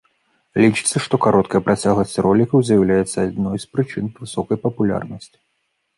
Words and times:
Лічыцца, 0.63 0.97
што 1.05 1.17
кароткая 1.25 1.61
працягласць 1.67 2.15
ролікаў 2.27 2.63
з'яўляецца 2.69 3.17
адной 3.27 3.57
з 3.67 3.69
прычын 3.77 4.05
высокай 4.25 4.57
папулярнасці. 4.65 5.37